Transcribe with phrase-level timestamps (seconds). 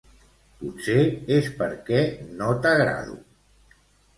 [0.61, 1.03] Potser
[1.35, 2.01] és perquè
[2.41, 3.19] no t'agrado.